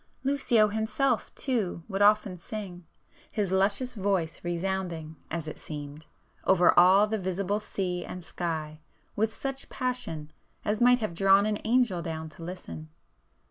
[0.23, 6.07] Lucio himself too would often sing,—his luscious voice resounding, as it seemed,
[6.43, 8.79] over all the visible sea and sky,
[9.15, 10.31] with such passion
[10.65, 12.89] as might have drawn an angel down to listen.